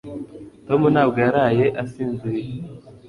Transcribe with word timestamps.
Tom 0.67 0.81
ntabwo 0.93 1.17
yaraye 1.25 1.65
asinziriye. 1.83 2.57